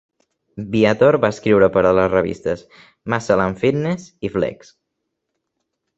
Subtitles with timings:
[0.75, 2.65] Viator va escriure per a les revistes
[3.15, 4.77] "Muscle and Fitness" i "Flex".